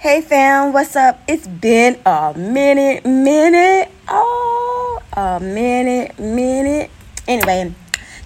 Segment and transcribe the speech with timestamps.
[0.00, 1.20] Hey fam, what's up?
[1.26, 6.88] It's been a minute, minute, oh, a minute, minute.
[7.26, 7.74] Anyway,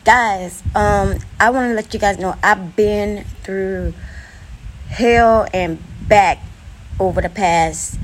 [0.05, 3.95] guys, um, I want to let you guys know I've been through
[4.89, 6.41] hell and back
[7.01, 7.99] over the past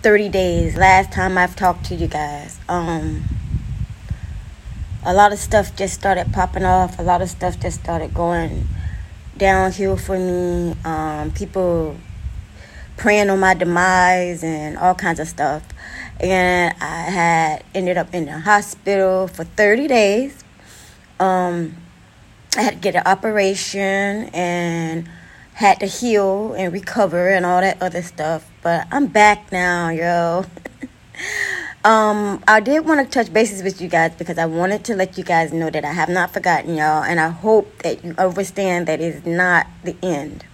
[0.00, 0.74] 30 days.
[0.74, 3.24] Last time I've talked to you guys, um,
[5.04, 6.98] a lot of stuff just started popping off.
[6.98, 8.66] A lot of stuff just started going
[9.36, 10.74] downhill for me.
[10.82, 11.98] Um, people
[12.96, 15.66] praying on my demise and all kinds of stuff.
[16.20, 20.44] And I had ended up in the hospital for 30 days.
[21.18, 21.76] Um,
[22.56, 25.08] I had to get an operation and
[25.54, 28.48] had to heal and recover and all that other stuff.
[28.62, 30.46] But I'm back now, yo.
[31.84, 35.18] um, I did want to touch bases with you guys because I wanted to let
[35.18, 38.86] you guys know that I have not forgotten y'all, and I hope that you understand
[38.88, 40.44] that it's not the end.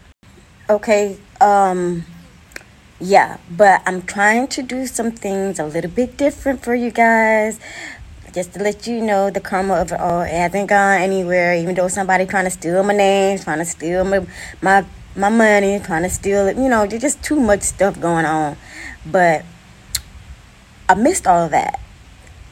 [0.69, 1.19] Okay.
[1.41, 2.05] Um
[3.01, 7.59] yeah, but I'm trying to do some things a little bit different for you guys.
[8.33, 11.55] Just to let you know, the karma of it all it hasn't gone anywhere.
[11.55, 14.25] Even though somebody trying to steal my name, trying to steal my
[14.61, 14.85] my
[15.17, 16.57] my money, trying to steal it.
[16.57, 18.57] You know, there's just too much stuff going on.
[19.05, 19.45] But
[20.89, 21.80] I missed all of that.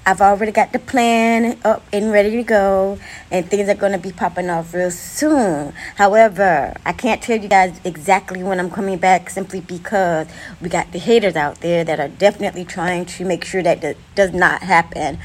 [0.09, 2.99] I've already got the plan up and ready to go,
[3.31, 5.75] and things are going to be popping off real soon.
[5.97, 10.27] However, I can't tell you guys exactly when I'm coming back simply because
[10.63, 14.33] we got the haters out there that are definitely trying to make sure that does
[14.33, 15.19] not happen.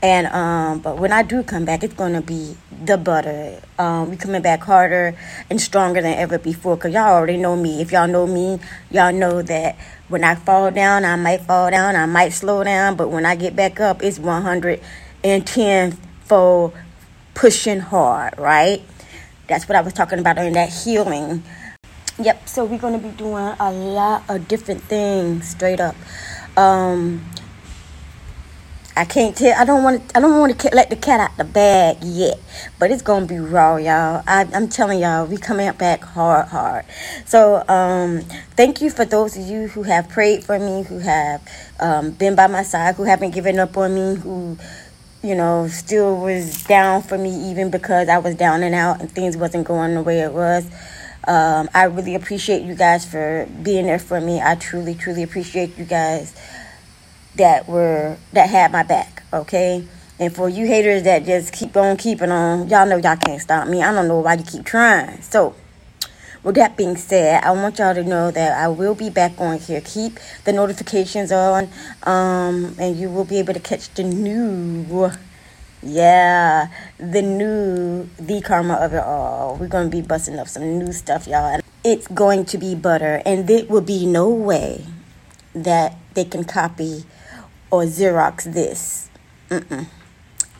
[0.00, 3.60] And um, but when I do come back, it's going to be the butter.
[3.78, 5.14] Um, we coming back harder
[5.48, 6.76] and stronger than ever before.
[6.76, 7.80] Cause y'all already know me.
[7.80, 8.58] If y'all know me,
[8.90, 9.76] y'all know that
[10.08, 13.36] when I fall down, I might fall down, I might slow down, but when I
[13.36, 15.92] get back up, it's 110
[16.24, 16.72] fold
[17.34, 18.82] pushing hard, right?
[19.46, 21.42] That's what I was talking about in that healing.
[22.18, 25.94] Yep, so we're to be doing a lot of different things straight up.
[26.56, 27.24] Um,
[28.96, 29.58] I can't tell.
[29.58, 30.16] I don't want to.
[30.16, 32.38] I don't want to let the cat out the bag yet,
[32.78, 34.22] but it's gonna be raw, y'all.
[34.26, 36.84] I, I'm telling y'all, we coming back hard, hard.
[37.24, 38.22] So, um,
[38.56, 41.40] thank you for those of you who have prayed for me, who have
[41.78, 44.58] um, been by my side, who haven't given up on me, who
[45.22, 49.10] you know still was down for me even because I was down and out and
[49.10, 50.66] things wasn't going the way it was.
[51.28, 54.40] Um, I really appreciate you guys for being there for me.
[54.40, 56.34] I truly, truly appreciate you guys
[57.36, 59.84] that were that had my back, okay?
[60.18, 63.66] And for you haters that just keep on keeping on, y'all know y'all can't stop
[63.68, 63.82] me.
[63.82, 65.22] I don't know why you keep trying.
[65.22, 65.54] So,
[66.42, 69.58] with that being said, I want y'all to know that I will be back on
[69.58, 69.80] here.
[69.82, 71.68] Keep the notifications on,
[72.02, 75.10] um, and you will be able to catch the new,
[75.82, 76.68] yeah,
[76.98, 79.56] the new, the karma of it all.
[79.58, 83.46] We're gonna be busting up some new stuff, y'all, it's going to be butter, and
[83.46, 84.84] there will be no way
[85.54, 87.04] that they can copy
[87.70, 89.08] or Xerox this.
[89.48, 89.86] Mm-mm.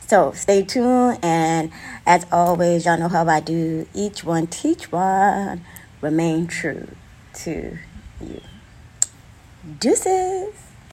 [0.07, 1.71] So stay tuned, and
[2.05, 3.87] as always, y'all know how I do.
[3.93, 5.63] Each one teach one.
[6.01, 6.89] Remain true
[7.35, 7.77] to
[8.19, 8.41] you.
[9.79, 10.70] Deuces.